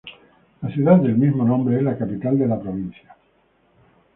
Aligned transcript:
La 0.63 0.69
ciudad 0.73 0.95
del 0.97 1.15
mismo 1.15 1.45
nombre 1.45 1.77
es 1.77 1.83
la 1.83 1.95
capital 1.95 2.35
de 2.39 2.47
la 2.47 2.59
provincia. 2.59 3.15